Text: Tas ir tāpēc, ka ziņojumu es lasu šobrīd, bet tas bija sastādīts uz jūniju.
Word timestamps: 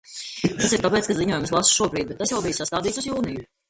Tas 0.61 0.73
ir 0.77 0.83
tāpēc, 0.85 1.11
ka 1.11 1.17
ziņojumu 1.21 1.49
es 1.51 1.55
lasu 1.59 1.77
šobrīd, 1.83 2.13
bet 2.17 2.23
tas 2.25 2.37
bija 2.51 2.63
sastādīts 2.65 3.03
uz 3.05 3.15
jūniju. 3.15 3.51